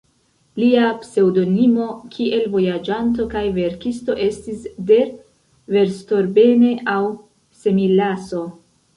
[0.61, 5.11] Lia pseŭdonimo kiel vojaĝanto kaj verkisto estis "Der
[5.75, 7.03] Verstorbene" aŭ
[7.61, 8.41] "Semilasso".